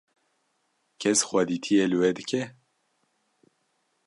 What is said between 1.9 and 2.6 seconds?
li we dike?